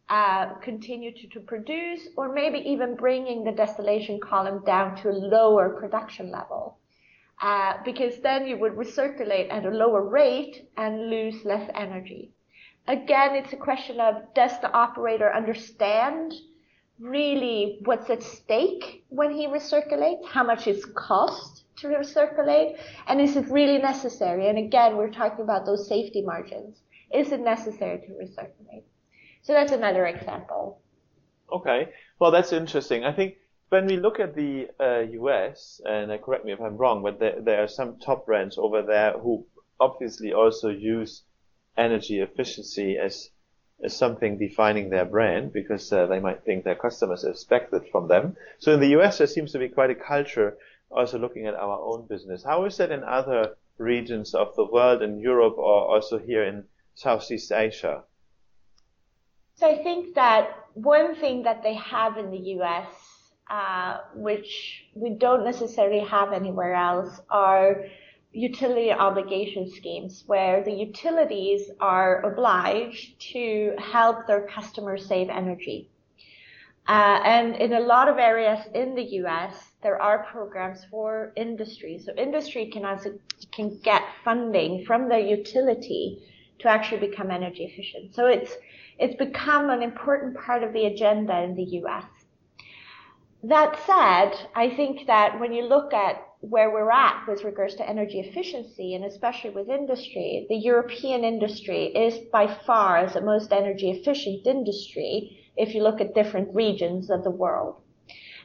uh, 0.09 0.55
continue 0.55 1.11
to, 1.13 1.27
to 1.27 1.39
produce 1.41 2.07
or 2.17 2.33
maybe 2.33 2.57
even 2.67 2.95
bringing 2.95 3.43
the 3.43 3.51
distillation 3.51 4.19
column 4.19 4.63
down 4.65 4.95
to 4.95 5.07
a 5.07 5.21
lower 5.37 5.69
production 5.79 6.31
level. 6.31 6.79
Uh, 7.39 7.73
because 7.85 8.19
then 8.21 8.47
you 8.47 8.57
would 8.57 8.73
recirculate 8.73 9.51
at 9.51 9.63
a 9.63 9.69
lower 9.69 10.01
rate 10.01 10.67
and 10.77 11.11
lose 11.11 11.45
less 11.45 11.69
energy. 11.75 12.31
Again, 12.87 13.35
it's 13.35 13.53
a 13.53 13.65
question 13.69 13.99
of 13.99 14.15
does 14.33 14.59
the 14.61 14.71
operator 14.73 15.31
understand 15.31 16.33
really 16.99 17.81
what's 17.85 18.09
at 18.09 18.23
stake 18.23 19.05
when 19.09 19.29
he 19.29 19.45
recirculates, 19.45 20.25
how 20.25 20.43
much 20.43 20.65
it 20.65 20.81
costs 20.95 21.62
to 21.77 21.87
recirculate, 21.87 22.77
and 23.07 23.19
is 23.21 23.35
it 23.35 23.49
really 23.49 23.77
necessary? 23.77 24.47
And 24.47 24.57
again, 24.57 24.97
we're 24.97 25.11
talking 25.11 25.43
about 25.43 25.65
those 25.65 25.87
safety 25.87 26.21
margins. 26.21 26.81
Is 27.13 27.31
it 27.31 27.41
necessary 27.41 27.99
to 27.99 28.13
recirculate? 28.13 28.83
So 29.41 29.53
that's 29.53 29.71
another 29.71 30.05
example. 30.05 30.81
Okay, 31.51 31.89
well 32.19 32.31
that's 32.31 32.53
interesting. 32.53 33.03
I 33.03 33.11
think 33.11 33.35
when 33.69 33.85
we 33.85 33.97
look 33.97 34.19
at 34.19 34.35
the 34.35 34.67
uh, 34.79 34.99
US, 35.21 35.81
and 35.85 36.11
uh, 36.11 36.17
correct 36.17 36.45
me 36.45 36.53
if 36.53 36.61
I'm 36.61 36.77
wrong, 36.77 37.03
but 37.03 37.19
there, 37.19 37.41
there 37.41 37.63
are 37.63 37.67
some 37.67 37.99
top 37.99 38.25
brands 38.25 38.57
over 38.57 38.81
there 38.81 39.13
who 39.13 39.45
obviously 39.79 40.33
also 40.33 40.69
use 40.69 41.23
energy 41.77 42.21
efficiency 42.21 42.97
as 42.97 43.29
as 43.83 43.95
something 43.95 44.37
defining 44.37 44.89
their 44.89 45.05
brand 45.05 45.51
because 45.51 45.91
uh, 45.91 46.05
they 46.05 46.19
might 46.19 46.43
think 46.43 46.63
their 46.63 46.75
customers 46.75 47.23
expect 47.25 47.73
it 47.73 47.83
from 47.91 48.07
them. 48.07 48.37
So 48.59 48.73
in 48.73 48.79
the 48.79 48.95
US, 48.99 49.17
there 49.17 49.27
seems 49.27 49.51
to 49.51 49.59
be 49.59 49.67
quite 49.67 49.89
a 49.89 49.95
culture 49.95 50.57
also 50.95 51.17
looking 51.17 51.47
at 51.47 51.55
our 51.55 51.79
own 51.79 52.07
business. 52.07 52.43
How 52.43 52.65
is 52.65 52.77
that 52.77 52.91
in 52.91 53.03
other 53.03 53.55
regions 53.77 54.33
of 54.33 54.55
the 54.55 54.65
world, 54.65 55.01
in 55.01 55.19
Europe, 55.19 55.57
or 55.57 55.95
also 55.95 56.17
here 56.17 56.43
in 56.43 56.65
Southeast 56.95 57.51
Asia? 57.51 58.03
So 59.55 59.69
I 59.69 59.83
think 59.83 60.15
that 60.15 60.65
one 60.73 61.15
thing 61.15 61.43
that 61.43 61.63
they 61.63 61.75
have 61.75 62.17
in 62.17 62.31
the 62.31 62.43
US, 62.57 62.87
uh, 63.49 63.97
which 64.15 64.85
we 64.95 65.11
don't 65.11 65.43
necessarily 65.43 66.03
have 66.05 66.33
anywhere 66.33 66.73
else, 66.73 67.19
are 67.29 67.85
utility 68.31 68.91
obligation 68.91 69.69
schemes 69.69 70.23
where 70.25 70.63
the 70.63 70.71
utilities 70.71 71.69
are 71.79 72.25
obliged 72.25 73.21
to 73.33 73.75
help 73.77 74.25
their 74.25 74.47
customers 74.47 75.05
save 75.05 75.29
energy. 75.29 75.89
Uh, 76.87 77.21
and 77.23 77.55
in 77.55 77.73
a 77.73 77.79
lot 77.79 78.09
of 78.09 78.17
areas 78.17 78.59
in 78.73 78.95
the 78.95 79.03
US, 79.21 79.72
there 79.83 80.01
are 80.01 80.25
programs 80.31 80.85
for 80.85 81.33
industry. 81.35 81.99
So 82.03 82.13
industry 82.17 82.69
can 82.71 82.85
also 82.85 83.19
can 83.51 83.77
get 83.83 84.01
funding 84.23 84.85
from 84.85 85.09
the 85.09 85.19
utility 85.19 86.23
to 86.59 86.69
actually 86.69 87.07
become 87.07 87.29
energy 87.29 87.65
efficient. 87.65 88.15
So 88.15 88.25
it's 88.25 88.53
it's 88.97 89.15
become 89.15 89.69
an 89.69 89.83
important 89.83 90.37
part 90.37 90.63
of 90.63 90.73
the 90.73 90.85
agenda 90.85 91.41
in 91.41 91.55
the 91.55 91.63
US. 91.81 92.05
That 93.43 93.77
said, 93.85 94.47
I 94.55 94.73
think 94.73 95.05
that 95.07 95.39
when 95.39 95.51
you 95.51 95.63
look 95.63 95.93
at 95.93 96.25
where 96.39 96.71
we're 96.71 96.91
at 96.91 97.25
with 97.27 97.43
regards 97.43 97.75
to 97.75 97.89
energy 97.89 98.19
efficiency 98.19 98.95
and 98.95 99.03
especially 99.03 99.49
with 99.49 99.69
industry, 99.69 100.45
the 100.49 100.55
European 100.55 101.23
industry 101.23 101.87
is 101.87 102.19
by 102.31 102.47
far 102.65 103.07
the 103.07 103.21
most 103.21 103.51
energy 103.51 103.91
efficient 103.91 104.47
industry 104.47 105.39
if 105.57 105.75
you 105.75 105.83
look 105.83 105.99
at 105.99 106.13
different 106.15 106.55
regions 106.55 107.09
of 107.09 107.23
the 107.23 107.29
world. 107.29 107.75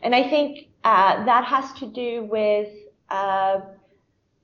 And 0.03 0.15
I 0.15 0.29
think 0.29 0.68
uh, 0.85 1.25
that 1.25 1.45
has 1.45 1.73
to 1.75 1.87
do 1.87 2.25
with 2.25 2.69
uh, 3.11 3.61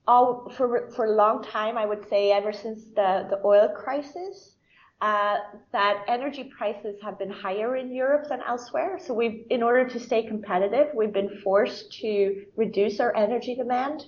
all 0.07 0.51
for 0.57 0.91
for 0.91 1.07
a 1.07 1.13
long 1.13 1.43
time. 1.43 1.79
I 1.79 1.87
would 1.87 2.09
say 2.09 2.33
ever 2.33 2.53
since 2.53 2.85
the 2.97 3.27
the 3.31 3.41
oil 3.45 3.69
crisis, 3.69 4.55
uh, 5.01 5.37
that 5.73 6.05
energy 6.09 6.45
prices 6.57 6.97
have 7.03 7.19
been 7.19 7.31
higher 7.31 7.77
in 7.77 7.95
Europe 7.95 8.27
than 8.29 8.41
elsewhere. 8.47 8.99
So 9.05 9.13
we've, 9.13 9.45
in 9.51 9.63
order 9.63 9.87
to 9.87 10.01
stay 10.01 10.23
competitive, 10.23 10.89
we've 10.95 11.13
been 11.13 11.41
forced 11.43 11.93
to 12.01 12.47
reduce 12.57 13.01
our 13.01 13.15
energy 13.15 13.55
demand. 13.55 14.07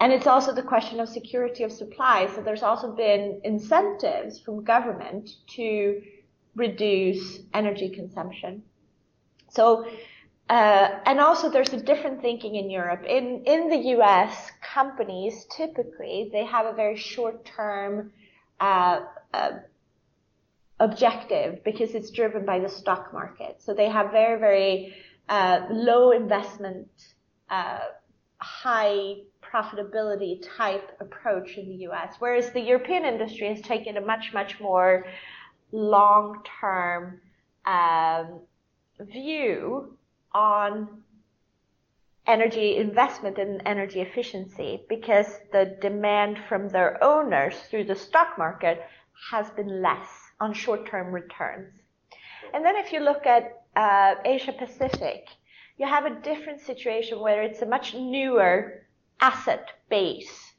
And 0.00 0.12
it's 0.12 0.26
also 0.26 0.54
the 0.54 0.62
question 0.62 1.00
of 1.00 1.08
security 1.08 1.64
of 1.64 1.72
supply. 1.72 2.30
So 2.34 2.40
there's 2.42 2.62
also 2.62 2.92
been 2.92 3.40
incentives 3.44 4.38
from 4.38 4.64
government 4.64 5.28
to 5.56 6.02
reduce 6.54 7.40
energy 7.52 7.90
consumption. 7.90 8.62
So, 9.50 9.86
uh, 10.48 11.00
and 11.06 11.18
also 11.20 11.50
there's 11.50 11.72
a 11.72 11.80
different 11.80 12.22
thinking 12.22 12.54
in 12.54 12.70
Europe. 12.70 13.04
In, 13.04 13.42
in 13.46 13.68
the 13.68 13.96
US, 13.98 14.52
companies 14.62 15.46
typically, 15.56 16.30
they 16.32 16.44
have 16.44 16.66
a 16.66 16.72
very 16.72 16.96
short 16.96 17.44
term, 17.44 18.12
uh, 18.60 19.00
uh, 19.34 19.50
objective 20.78 21.64
because 21.64 21.94
it's 21.94 22.10
driven 22.10 22.44
by 22.44 22.58
the 22.58 22.68
stock 22.68 23.12
market. 23.12 23.56
So 23.60 23.74
they 23.74 23.88
have 23.88 24.12
very, 24.12 24.38
very 24.38 24.94
uh, 25.28 25.66
low 25.70 26.12
investment, 26.12 26.88
uh, 27.50 27.78
high 28.38 29.16
profitability 29.42 30.46
type 30.56 30.96
approach 31.00 31.56
in 31.56 31.68
the 31.68 31.86
US, 31.88 32.16
whereas 32.18 32.50
the 32.50 32.60
European 32.60 33.04
industry 33.04 33.48
has 33.48 33.60
taken 33.62 33.96
a 33.96 34.00
much, 34.00 34.32
much 34.32 34.60
more 34.60 35.06
long 35.72 36.42
term 36.60 37.20
um, 37.64 38.40
view 39.00 39.96
on 40.32 41.02
energy 42.26 42.76
investment 42.76 43.38
and 43.38 43.62
energy 43.64 44.00
efficiency 44.00 44.82
because 44.88 45.26
the 45.52 45.76
demand 45.80 46.38
from 46.48 46.68
their 46.68 47.02
owners 47.02 47.54
through 47.70 47.84
the 47.84 47.94
stock 47.94 48.36
market 48.36 48.82
has 49.30 49.48
been 49.50 49.80
less 49.80 50.08
on 50.40 50.52
short-term 50.52 51.12
returns. 51.12 51.72
And 52.52 52.64
then 52.64 52.76
if 52.76 52.92
you 52.92 53.00
look 53.00 53.26
at 53.26 53.62
uh, 53.76 54.16
Asia 54.24 54.52
Pacific, 54.52 55.26
you 55.78 55.86
have 55.86 56.06
a 56.06 56.20
different 56.20 56.60
situation 56.60 57.20
where 57.20 57.42
it's 57.42 57.62
a 57.62 57.66
much 57.66 57.94
newer 57.94 58.86
asset 59.20 59.68
base 59.88 60.52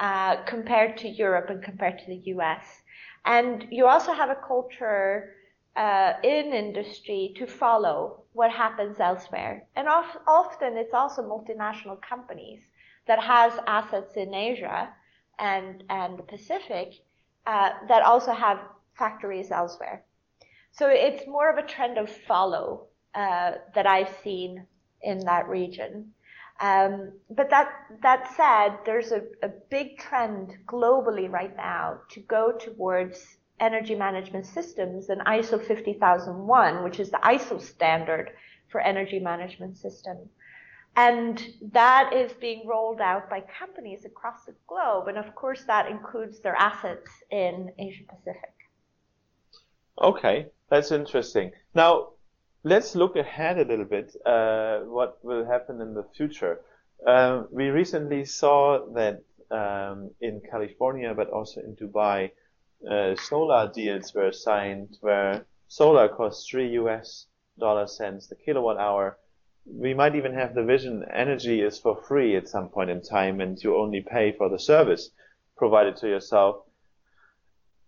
uh, 0.00 0.36
compared 0.44 0.96
to 0.98 1.08
Europe 1.08 1.50
and 1.50 1.62
compared 1.62 1.98
to 1.98 2.06
the 2.06 2.22
US. 2.34 2.64
And 3.24 3.66
you 3.70 3.86
also 3.86 4.12
have 4.12 4.30
a 4.30 4.38
culture 4.46 5.34
uh, 5.76 6.14
in 6.22 6.52
industry 6.52 7.34
to 7.36 7.46
follow 7.46 8.22
what 8.38 8.52
happens 8.52 9.00
elsewhere. 9.00 9.66
And 9.74 9.88
of, 9.88 10.04
often 10.28 10.76
it's 10.76 10.94
also 10.94 11.22
multinational 11.22 11.98
companies 12.00 12.60
that 13.08 13.20
has 13.34 13.52
assets 13.66 14.14
in 14.16 14.32
Asia 14.32 14.90
and, 15.40 15.82
and 15.90 16.16
the 16.18 16.22
Pacific 16.22 16.88
uh, 17.46 17.70
that 17.88 18.02
also 18.04 18.32
have 18.32 18.58
factories 18.96 19.50
elsewhere. 19.50 20.04
So 20.70 20.86
it's 20.88 21.26
more 21.26 21.50
of 21.50 21.58
a 21.58 21.66
trend 21.66 21.98
of 21.98 22.08
follow 22.28 22.86
uh, 23.12 23.52
that 23.74 23.86
I've 23.86 24.14
seen 24.22 24.64
in 25.02 25.18
that 25.30 25.48
region. 25.48 26.12
Um, 26.60 26.92
but 27.30 27.50
that 27.50 27.68
that 28.02 28.22
said, 28.36 28.78
there's 28.84 29.12
a, 29.12 29.22
a 29.42 29.50
big 29.70 29.98
trend 29.98 30.46
globally 30.66 31.28
right 31.30 31.56
now 31.56 32.00
to 32.12 32.20
go 32.20 32.52
towards 32.66 33.18
energy 33.60 33.94
management 33.94 34.46
systems 34.46 35.08
and 35.08 35.20
ISO 35.22 35.58
50001, 35.60 36.84
which 36.84 37.00
is 37.00 37.10
the 37.10 37.18
ISO 37.18 37.60
standard 37.60 38.30
for 38.68 38.80
energy 38.80 39.18
management 39.18 39.76
system. 39.76 40.16
And 40.96 41.40
that 41.72 42.12
is 42.12 42.32
being 42.32 42.66
rolled 42.66 43.00
out 43.00 43.30
by 43.30 43.40
companies 43.40 44.04
across 44.04 44.44
the 44.46 44.54
globe. 44.66 45.08
And 45.08 45.16
of 45.16 45.34
course, 45.34 45.64
that 45.64 45.88
includes 45.88 46.40
their 46.40 46.56
assets 46.56 47.10
in 47.30 47.70
Asia 47.78 48.04
Pacific. 48.08 48.54
Okay, 50.00 50.46
that's 50.68 50.90
interesting. 50.90 51.52
Now, 51.74 52.10
let's 52.64 52.94
look 52.94 53.16
ahead 53.16 53.58
a 53.58 53.64
little 53.64 53.84
bit. 53.84 54.14
Uh, 54.24 54.80
what 54.80 55.18
will 55.24 55.44
happen 55.44 55.80
in 55.80 55.94
the 55.94 56.04
future? 56.16 56.60
Uh, 57.06 57.44
we 57.50 57.68
recently 57.68 58.24
saw 58.24 58.84
that 58.94 59.22
um, 59.50 60.10
in 60.20 60.40
California, 60.50 61.14
but 61.14 61.30
also 61.30 61.60
in 61.60 61.76
Dubai, 61.76 62.30
uh, 62.90 63.14
solar 63.16 63.70
deals 63.72 64.14
were 64.14 64.32
signed 64.32 64.96
where 65.00 65.46
solar 65.66 66.08
costs 66.08 66.48
three 66.48 66.70
US 66.70 67.26
dollar 67.58 67.86
cents 67.86 68.26
the 68.28 68.36
kilowatt 68.36 68.78
hour 68.78 69.18
we 69.66 69.92
might 69.92 70.14
even 70.14 70.32
have 70.32 70.54
the 70.54 70.64
vision 70.64 71.04
energy 71.12 71.60
is 71.60 71.78
for 71.78 71.96
free 71.96 72.36
at 72.36 72.48
some 72.48 72.68
point 72.68 72.90
in 72.90 73.02
time 73.02 73.40
and 73.40 73.62
you 73.62 73.76
only 73.76 74.00
pay 74.00 74.32
for 74.32 74.48
the 74.48 74.58
service 74.58 75.10
provided 75.56 75.96
to 75.96 76.08
yourself. 76.08 76.64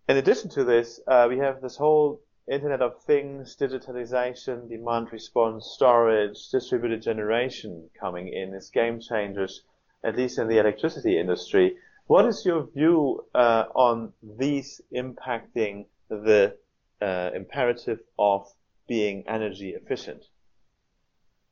In 0.08 0.16
addition 0.16 0.50
to 0.50 0.64
this, 0.64 1.00
uh, 1.06 1.26
we 1.28 1.38
have 1.38 1.62
this 1.62 1.76
whole 1.76 2.20
Internet 2.50 2.82
of 2.82 3.00
Things, 3.04 3.56
digitalization, 3.56 4.68
demand 4.68 5.12
response, 5.12 5.66
storage, 5.66 6.50
distributed 6.50 7.00
generation 7.00 7.88
coming 7.98 8.28
in 8.28 8.52
as 8.54 8.70
game 8.70 9.00
changers, 9.00 9.62
at 10.02 10.16
least 10.16 10.38
in 10.38 10.48
the 10.48 10.58
electricity 10.58 11.18
industry. 11.18 11.76
What 12.10 12.26
is 12.26 12.44
your 12.44 12.66
view 12.74 13.24
uh, 13.36 13.66
on 13.72 14.12
these 14.36 14.80
impacting 14.92 15.86
the 16.08 16.56
uh, 17.00 17.30
imperative 17.32 18.00
of 18.18 18.52
being 18.88 19.22
energy 19.28 19.76
efficient? 19.80 20.24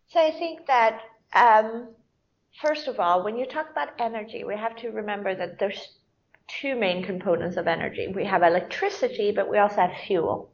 So 0.08 0.18
I 0.18 0.32
think 0.32 0.66
that, 0.66 1.00
um, 1.32 1.90
first 2.60 2.88
of 2.88 2.98
all, 2.98 3.22
when 3.22 3.36
you 3.38 3.46
talk 3.46 3.70
about 3.70 3.90
energy, 4.00 4.42
we 4.42 4.56
have 4.56 4.74
to 4.78 4.88
remember 4.88 5.32
that 5.32 5.60
there's 5.60 6.00
two 6.48 6.74
main 6.74 7.04
components 7.04 7.56
of 7.56 7.68
energy. 7.68 8.08
We 8.08 8.24
have 8.24 8.42
electricity, 8.42 9.30
but 9.30 9.48
we 9.48 9.58
also 9.58 9.76
have 9.76 9.94
fuel. 10.08 10.50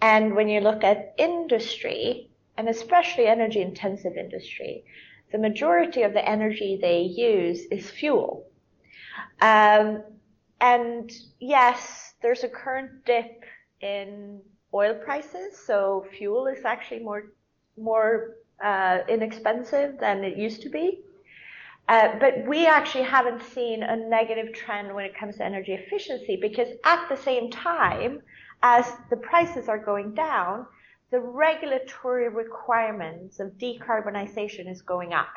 And 0.00 0.36
when 0.36 0.48
you 0.48 0.60
look 0.60 0.84
at 0.84 1.16
industry, 1.18 2.30
and 2.56 2.68
especially 2.68 3.26
energy 3.26 3.60
intensive 3.60 4.16
industry, 4.16 4.84
the 5.32 5.38
majority 5.38 6.02
of 6.02 6.12
the 6.12 6.24
energy 6.24 6.78
they 6.80 7.00
use 7.00 7.62
is 7.72 7.90
fuel. 7.90 8.46
Um, 9.40 10.02
and 10.60 11.10
yes, 11.38 12.14
there's 12.22 12.44
a 12.44 12.48
current 12.48 13.04
dip 13.04 13.44
in 13.80 14.40
oil 14.74 14.94
prices, 14.94 15.58
so 15.58 16.06
fuel 16.16 16.46
is 16.46 16.64
actually 16.64 17.00
more 17.00 17.32
more 17.76 18.36
uh, 18.62 18.98
inexpensive 19.08 19.98
than 19.98 20.22
it 20.22 20.36
used 20.36 20.62
to 20.62 20.68
be. 20.68 21.00
Uh, 21.88 22.18
but 22.20 22.46
we 22.46 22.66
actually 22.66 23.02
haven't 23.02 23.42
seen 23.42 23.82
a 23.82 23.96
negative 23.96 24.52
trend 24.54 24.94
when 24.94 25.04
it 25.04 25.16
comes 25.16 25.36
to 25.36 25.44
energy 25.44 25.72
efficiency 25.72 26.38
because 26.40 26.68
at 26.84 27.08
the 27.08 27.16
same 27.16 27.50
time 27.50 28.20
as 28.62 28.92
the 29.08 29.16
prices 29.16 29.68
are 29.68 29.78
going 29.78 30.14
down, 30.14 30.66
the 31.10 31.18
regulatory 31.18 32.28
requirements 32.28 33.40
of 33.40 33.48
decarbonization 33.58 34.70
is 34.70 34.82
going 34.82 35.12
up, 35.12 35.34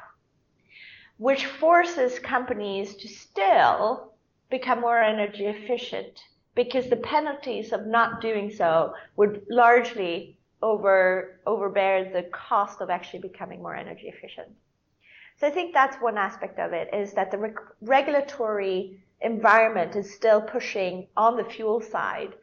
which 1.17 1.45
forces 1.45 2.19
companies 2.19 2.95
to 2.95 3.07
still 3.07 4.13
become 4.49 4.81
more 4.81 5.01
energy 5.01 5.45
efficient 5.45 6.23
because 6.55 6.89
the 6.89 6.95
penalties 6.97 7.71
of 7.71 7.87
not 7.87 8.21
doing 8.21 8.51
so 8.51 8.93
would 9.15 9.43
largely 9.49 10.37
over 10.61 11.39
overbear 11.45 12.11
the 12.11 12.23
cost 12.31 12.81
of 12.81 12.89
actually 12.89 13.19
becoming 13.19 13.61
more 13.61 13.75
energy 13.75 14.07
efficient. 14.07 14.49
So 15.37 15.47
I 15.47 15.51
think 15.51 15.73
that's 15.73 15.97
one 15.97 16.17
aspect 16.17 16.59
of 16.59 16.73
it 16.73 16.93
is 16.93 17.13
that 17.13 17.31
the 17.31 17.37
reg- 17.37 17.59
regulatory 17.81 19.03
environment 19.21 19.95
is 19.95 20.13
still 20.13 20.41
pushing 20.41 21.07
on 21.17 21.37
the 21.37 21.43
fuel 21.43 21.81
side 21.81 22.35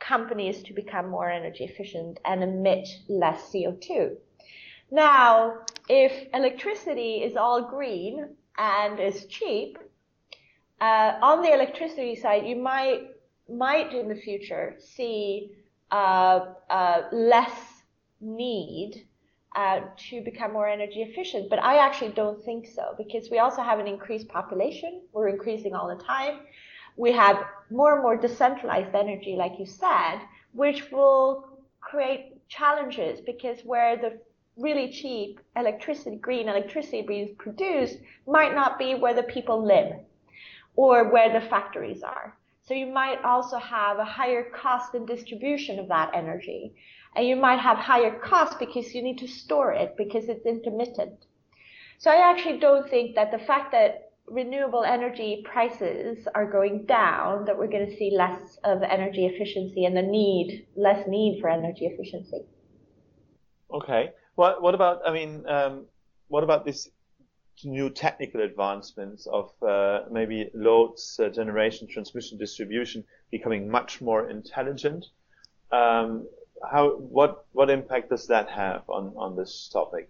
companies 0.00 0.62
to 0.64 0.72
become 0.72 1.08
more 1.08 1.30
energy 1.30 1.64
efficient 1.64 2.18
and 2.24 2.42
emit 2.42 2.88
less 3.08 3.52
CO2. 3.52 4.16
Now, 4.92 5.62
if 5.88 6.12
electricity 6.34 7.22
is 7.22 7.34
all 7.34 7.62
green 7.62 8.28
and 8.58 9.00
is 9.00 9.24
cheap, 9.24 9.78
uh, 10.82 11.14
on 11.22 11.40
the 11.40 11.50
electricity 11.50 12.14
side, 12.14 12.46
you 12.46 12.56
might 12.56 13.08
might 13.48 13.94
in 13.94 14.06
the 14.08 14.14
future 14.14 14.76
see 14.78 15.52
uh, 15.90 16.40
uh, 16.68 17.02
less 17.10 17.84
need 18.20 19.06
uh, 19.56 19.80
to 20.10 20.20
become 20.20 20.52
more 20.52 20.68
energy 20.68 21.00
efficient. 21.00 21.48
But 21.48 21.62
I 21.62 21.78
actually 21.78 22.12
don't 22.12 22.44
think 22.44 22.66
so 22.66 22.94
because 22.98 23.30
we 23.30 23.38
also 23.38 23.62
have 23.62 23.78
an 23.78 23.88
increased 23.88 24.28
population. 24.28 25.00
We're 25.14 25.28
increasing 25.28 25.74
all 25.74 25.88
the 25.88 26.02
time. 26.04 26.40
We 26.98 27.12
have 27.12 27.38
more 27.70 27.94
and 27.94 28.02
more 28.02 28.18
decentralized 28.18 28.94
energy, 28.94 29.36
like 29.36 29.58
you 29.58 29.64
said, 29.64 30.18
which 30.52 30.90
will 30.92 31.48
create 31.80 32.46
challenges 32.48 33.22
because 33.22 33.60
where 33.64 33.96
the 33.96 34.18
really 34.56 34.90
cheap 34.90 35.40
electricity, 35.56 36.16
green 36.16 36.48
electricity 36.48 37.02
being 37.02 37.34
produced 37.36 37.98
might 38.26 38.54
not 38.54 38.78
be 38.78 38.94
where 38.94 39.14
the 39.14 39.22
people 39.22 39.64
live 39.64 39.96
or 40.76 41.10
where 41.10 41.32
the 41.32 41.46
factories 41.48 42.02
are. 42.02 42.36
So 42.62 42.74
you 42.74 42.86
might 42.86 43.22
also 43.24 43.58
have 43.58 43.98
a 43.98 44.04
higher 44.04 44.44
cost 44.50 44.94
in 44.94 45.04
distribution 45.04 45.78
of 45.78 45.88
that 45.88 46.12
energy. 46.14 46.74
And 47.14 47.26
you 47.26 47.36
might 47.36 47.58
have 47.58 47.76
higher 47.76 48.18
costs 48.18 48.56
because 48.58 48.94
you 48.94 49.02
need 49.02 49.18
to 49.18 49.28
store 49.28 49.72
it 49.72 49.96
because 49.96 50.28
it's 50.28 50.46
intermittent. 50.46 51.26
So 51.98 52.10
I 52.10 52.30
actually 52.30 52.58
don't 52.58 52.88
think 52.88 53.14
that 53.16 53.30
the 53.30 53.38
fact 53.38 53.72
that 53.72 54.12
renewable 54.26 54.84
energy 54.84 55.44
prices 55.44 56.26
are 56.34 56.50
going 56.50 56.86
down, 56.86 57.44
that 57.44 57.58
we're 57.58 57.66
going 57.66 57.86
to 57.86 57.96
see 57.96 58.10
less 58.16 58.58
of 58.64 58.82
energy 58.82 59.26
efficiency 59.26 59.84
and 59.84 59.96
the 59.96 60.02
need, 60.02 60.66
less 60.76 61.06
need 61.06 61.40
for 61.40 61.50
energy 61.50 61.86
efficiency. 61.86 62.42
Okay. 63.72 64.12
What, 64.34 64.62
what 64.62 64.74
about, 64.74 65.02
I 65.06 65.12
mean, 65.12 65.44
um, 65.46 65.86
what 66.28 66.42
about 66.44 66.64
this 66.64 66.88
new 67.64 67.90
technical 67.90 68.42
advancements 68.42 69.26
of 69.26 69.50
uh, 69.62 70.00
maybe 70.10 70.50
loads, 70.54 71.20
uh, 71.22 71.28
generation, 71.28 71.86
transmission, 71.88 72.38
distribution 72.38 73.04
becoming 73.30 73.70
much 73.70 74.00
more 74.00 74.30
intelligent. 74.30 75.06
Um, 75.70 76.26
how 76.70 76.90
what 76.96 77.46
what 77.52 77.70
impact 77.70 78.10
does 78.10 78.26
that 78.28 78.48
have 78.50 78.82
on 78.88 79.12
on 79.16 79.36
this 79.36 79.68
topic? 79.72 80.08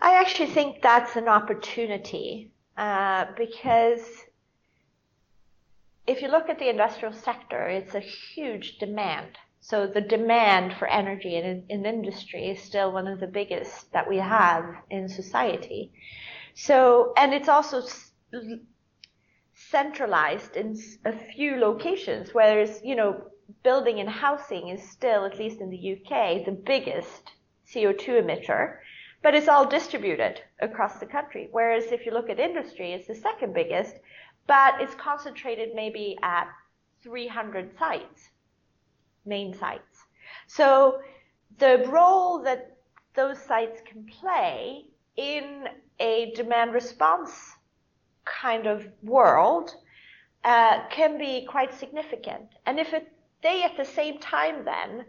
I 0.00 0.14
actually 0.14 0.50
think 0.50 0.82
that's 0.82 1.16
an 1.16 1.28
opportunity 1.28 2.50
uh, 2.76 3.26
because 3.36 4.02
if 6.06 6.22
you 6.22 6.28
look 6.28 6.48
at 6.48 6.58
the 6.58 6.68
industrial 6.68 7.14
sector, 7.14 7.68
it's 7.68 7.94
a 7.94 8.00
huge 8.00 8.78
demand. 8.78 9.38
So 9.60 9.86
the 9.86 10.00
demand 10.00 10.74
for 10.74 10.88
energy 10.88 11.36
in, 11.36 11.64
in 11.68 11.84
industry 11.84 12.48
is 12.48 12.62
still 12.62 12.92
one 12.92 13.06
of 13.06 13.20
the 13.20 13.26
biggest 13.26 13.92
that 13.92 14.08
we 14.08 14.16
have 14.16 14.64
in 14.88 15.08
society. 15.08 15.92
So, 16.54 17.12
and 17.16 17.32
it's 17.34 17.48
also 17.48 17.82
centralized 19.54 20.56
in 20.56 20.76
a 21.04 21.12
few 21.12 21.56
locations, 21.56 22.32
whereas, 22.32 22.80
you 22.82 22.96
know, 22.96 23.30
building 23.62 24.00
and 24.00 24.08
housing 24.08 24.68
is 24.68 24.90
still, 24.90 25.24
at 25.24 25.38
least 25.38 25.60
in 25.60 25.70
the 25.70 25.92
UK, 25.92 26.44
the 26.44 26.52
biggest 26.52 27.30
CO2 27.68 28.22
emitter, 28.22 28.78
but 29.22 29.34
it's 29.34 29.48
all 29.48 29.66
distributed 29.66 30.40
across 30.60 30.98
the 30.98 31.06
country. 31.06 31.48
Whereas 31.52 31.92
if 31.92 32.06
you 32.06 32.12
look 32.12 32.30
at 32.30 32.40
industry, 32.40 32.92
it's 32.92 33.06
the 33.06 33.14
second 33.14 33.52
biggest, 33.52 33.94
but 34.46 34.80
it's 34.80 34.94
concentrated 34.94 35.74
maybe 35.74 36.18
at 36.22 36.48
300 37.02 37.78
sites, 37.78 38.30
main 39.24 39.54
sites. 39.54 40.04
So 40.46 41.00
the 41.58 41.84
role 41.88 42.42
that 42.42 42.76
those 43.14 43.38
sites 43.42 43.80
can 43.84 44.06
play 44.06 44.86
in 45.16 45.68
a 45.98 46.32
demand 46.34 46.72
response 46.72 47.30
kind 48.24 48.66
of 48.66 48.88
world 49.02 49.74
uh, 50.44 50.88
can 50.90 51.18
be 51.18 51.46
quite 51.46 51.74
significant. 51.74 52.48
And 52.66 52.78
if 52.78 52.92
it, 52.92 53.12
they 53.42 53.62
at 53.62 53.76
the 53.76 53.84
same 53.84 54.18
time 54.18 54.64
then 54.64 55.04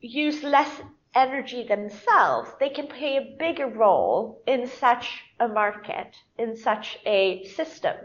use 0.00 0.42
less 0.42 0.82
energy 1.14 1.66
themselves, 1.66 2.50
they 2.60 2.68
can 2.68 2.86
play 2.86 3.16
a 3.16 3.36
bigger 3.38 3.66
role 3.66 4.42
in 4.46 4.66
such 4.66 5.22
a 5.40 5.48
market, 5.48 6.14
in 6.38 6.54
such 6.56 6.98
a 7.06 7.44
system. 7.44 7.96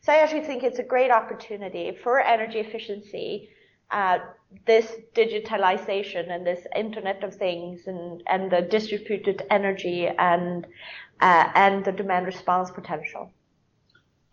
So 0.00 0.12
I 0.12 0.16
actually 0.16 0.44
think 0.44 0.62
it's 0.62 0.78
a 0.78 0.82
great 0.82 1.10
opportunity 1.10 1.96
for 2.02 2.18
energy 2.18 2.58
efficiency 2.58 3.50
uh, 3.90 4.18
this 4.66 4.92
digitalization 5.14 6.30
and 6.30 6.46
this 6.46 6.66
Internet 6.74 7.22
of 7.22 7.34
Things 7.34 7.86
and, 7.86 8.22
and 8.26 8.50
the 8.50 8.62
distributed 8.62 9.42
energy 9.50 10.06
and 10.06 10.66
uh, 11.20 11.50
and 11.54 11.84
the 11.84 11.92
demand 11.92 12.26
response 12.26 12.70
potential. 12.70 13.30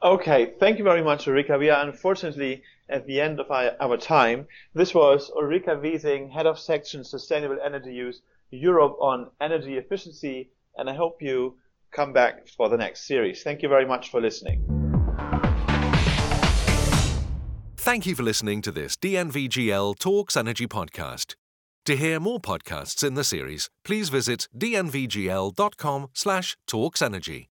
Okay, 0.02 0.54
thank 0.60 0.78
you 0.78 0.84
very 0.84 1.04
much, 1.04 1.28
Ulrika. 1.28 1.58
We 1.58 1.70
are 1.70 1.86
unfortunately 1.86 2.63
at 2.88 3.06
the 3.08 3.20
end 3.20 3.39
of 3.39 3.52
our, 3.52 3.76
our 3.80 3.98
time. 3.98 4.48
This 4.74 4.93
was 4.93 5.32
Ulrika 5.36 5.72
Wising, 5.72 6.32
Head 6.32 6.46
of 6.46 6.60
Section 6.60 7.04
Sustainable 7.04 7.58
Energy 7.63 7.93
Use 7.93 8.22
Europe 8.52 8.96
on 9.02 9.32
Energy 9.41 9.78
Efficiency, 9.78 10.50
and 10.78 10.89
I 10.89 10.93
hope 10.93 11.22
you 11.22 11.58
come 11.91 12.13
back 12.13 12.48
for 12.48 12.70
the 12.70 12.78
next 12.78 13.08
series. 13.08 13.43
Thank 13.43 13.62
you 13.63 13.70
very 13.70 13.86
much 13.86 14.10
for 14.12 14.22
listening. 14.22 14.77
Thank 17.88 18.04
you 18.06 18.15
for 18.15 18.23
listening 18.23 18.62
to 18.63 18.71
this 18.73 18.97
DNVGL 18.97 19.97
Talks 19.97 20.36
Energy 20.36 20.67
podcast. 20.67 21.36
To 21.86 21.95
hear 21.95 22.19
more 22.19 22.41
podcasts 22.41 23.02
in 23.02 23.13
the 23.13 23.23
series, 23.23 23.69
please 23.86 24.10
visit 24.10 24.50
dnvgl.com/talksenergy. 24.54 27.45